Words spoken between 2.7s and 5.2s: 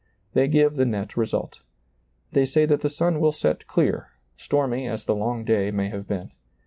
the sun will set clear, stormy as the